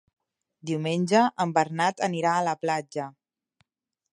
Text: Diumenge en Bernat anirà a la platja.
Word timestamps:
Diumenge 0.69 1.21
en 1.45 1.53
Bernat 1.57 2.01
anirà 2.09 2.33
a 2.39 2.43
la 2.51 2.57
platja. 2.65 3.07